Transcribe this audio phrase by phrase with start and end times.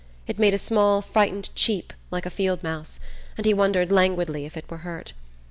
[0.25, 2.99] It made a small frightened cheep like a field mouse,
[3.37, 5.13] and he wondered languidly if it were hurt.